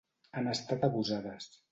Han 0.39 0.47
estat 0.53 0.87
abusades. 0.87 1.51